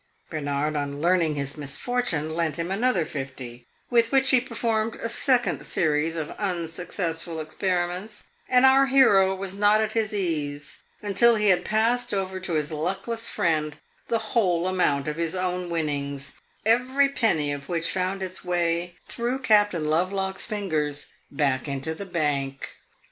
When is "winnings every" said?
15.69-17.07